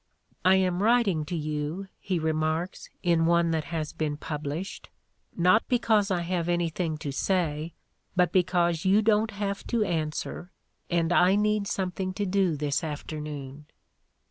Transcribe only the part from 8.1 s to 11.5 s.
but because you don't have to answer and I